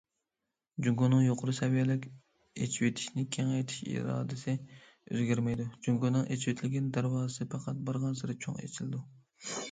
جۇڭگونىڭ 0.85 1.19
يۇقىرى 1.23 1.53
سەۋىيەلىك 1.55 2.05
ئېچىۋېتىشنى 2.67 3.25
كېڭەيتىش 3.35 3.83
ئىرادىسى 3.91 4.55
ئۆزگەرمەيدۇ، 4.79 5.67
جۇڭگونىڭ 5.89 6.25
ئېچىۋېتىلگەن 6.37 6.87
دەرۋازىسى 6.97 7.47
پەقەت 7.53 7.85
بارغانسېرى 7.91 8.37
چوڭ 8.47 8.57
ئېچىلىدۇ. 8.65 9.03